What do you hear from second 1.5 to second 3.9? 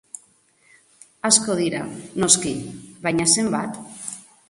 dira, noski, baina, zenbat?